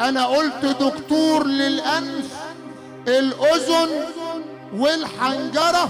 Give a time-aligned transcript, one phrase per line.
[0.00, 2.24] أنا قلت دكتور للأنف
[3.08, 3.88] الأذن
[4.74, 5.88] والحنجرة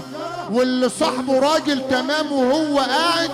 [0.51, 3.31] واللي صاحبه راجل تمام وهو قاعد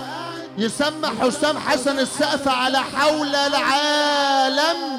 [0.58, 4.95] يسمى حسام حسن السقف على حول العالم.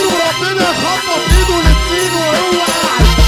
[0.00, 3.19] كتير وربنا خبط ايده للطين وهو قاعد.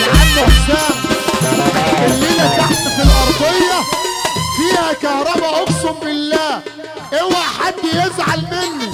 [0.00, 0.94] لعم حسام
[2.04, 3.78] الليلة تحت في الارضيه
[4.56, 6.62] فيها كهرباء أقسم بالله.
[7.20, 8.91] اوعى حد يزعل مني.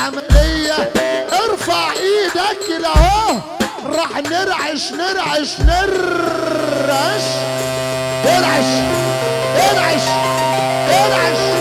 [0.00, 0.92] واجهز للعملية
[1.32, 3.38] ارفع إيدك اهو.
[3.84, 7.22] راح نرعش نرعش نرعش.
[8.24, 8.70] ارعش
[9.56, 10.02] ارعش
[10.90, 11.59] ارعش.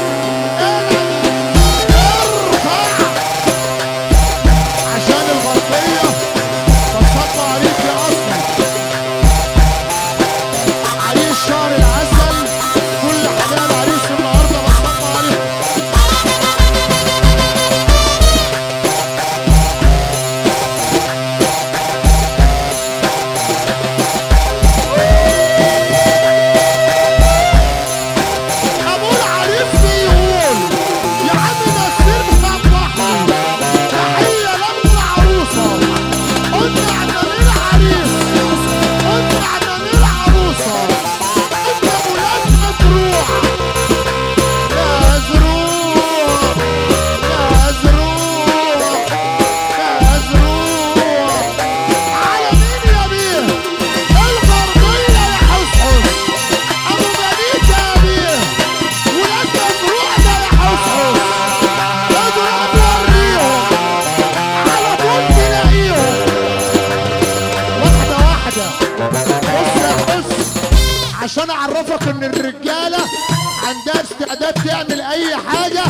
[74.30, 75.84] استعداد تعمل أي حاجة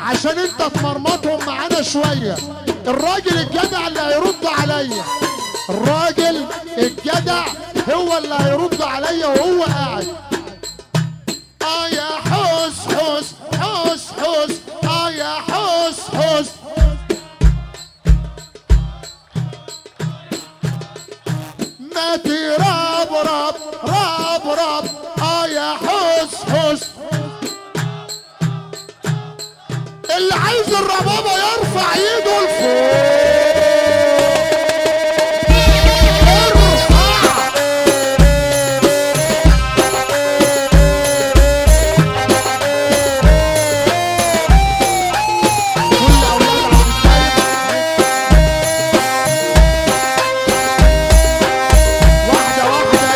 [0.00, 2.36] عشان أنت تمرمطهم معانا شوية.
[2.86, 5.04] الراجل الجدع اللي هيرد عليا.
[5.70, 6.46] الراجل
[6.78, 7.44] الجدع
[7.94, 10.06] هو اللي هيرد عليا وهو قاعد.
[11.62, 15.32] آه يا حس حس حس حس آه يا
[21.94, 23.81] ما تراب راب راب.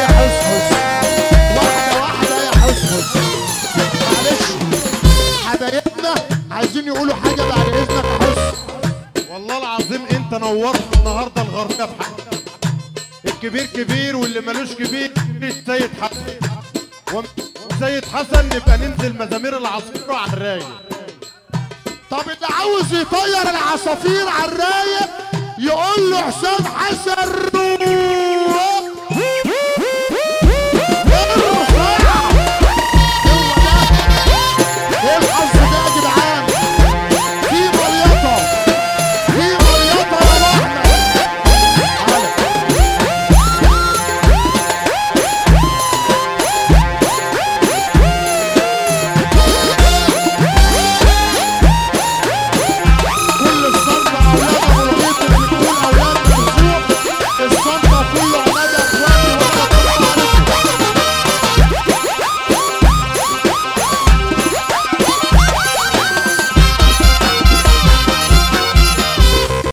[0.01, 0.73] يا حسحس
[3.97, 4.45] معلش.
[5.47, 6.15] حبايبنا
[6.51, 7.15] عايزين يقولوا
[10.47, 12.17] نورت النهارده الغربيه بحق
[13.25, 16.39] الكبير كبير واللي ملوش كبير مش سيد حسن
[17.15, 20.69] وسيد حسن نبقى ننزل مزامير العصفور على الرايق.
[22.11, 25.09] طب اللي عاوز يطير العصافير على الرايق
[25.59, 28.36] يقول له حسام حسن روح.